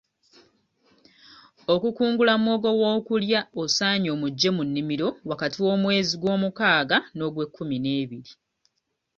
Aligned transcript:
Okukungula 1.73 2.33
muwogo 2.43 2.67
ow'okulya 2.75 3.39
osaanye 3.61 4.09
omuggye 4.15 4.49
mu 4.55 4.63
nnimiro 4.67 5.07
wakati 5.29 5.57
w'omwezi 5.65 6.11
ogw'omukaaga 6.15 6.97
n'ogwe 7.15 7.45
kkumi 7.47 7.77
n'ebiri 7.83 8.31